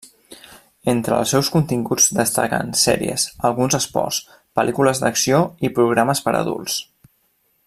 [0.93, 4.23] Entre els seus continguts destaquen: sèries, alguns esports,
[4.61, 6.85] pel·lícules d'acció i programes per a adults.